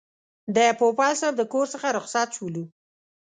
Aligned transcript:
د 0.55 0.57
پوپل 0.79 1.11
صاحب 1.19 1.33
د 1.37 1.41
کور 1.53 1.65
څخه 1.73 1.87
رخصت 1.97 2.29
شولو. 2.37 2.63